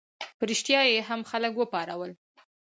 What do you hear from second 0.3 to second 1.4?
په ریشتیا یې هم